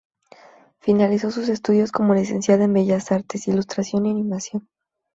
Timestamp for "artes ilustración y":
3.11-4.09